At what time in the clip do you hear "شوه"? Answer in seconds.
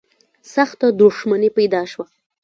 1.91-2.05